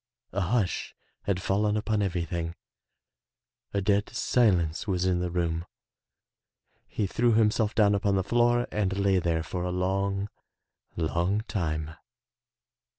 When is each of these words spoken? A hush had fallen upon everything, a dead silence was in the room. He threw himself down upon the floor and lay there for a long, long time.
A 0.31 0.41
hush 0.41 0.95
had 1.25 1.39
fallen 1.43 1.77
upon 1.77 2.01
everything, 2.01 2.55
a 3.71 3.81
dead 3.81 4.09
silence 4.09 4.87
was 4.87 5.05
in 5.05 5.19
the 5.19 5.29
room. 5.29 5.63
He 6.87 7.05
threw 7.05 7.33
himself 7.33 7.75
down 7.75 7.93
upon 7.93 8.15
the 8.15 8.23
floor 8.23 8.67
and 8.71 8.97
lay 8.97 9.19
there 9.19 9.43
for 9.43 9.63
a 9.63 9.69
long, 9.71 10.29
long 10.97 11.41
time. 11.41 11.91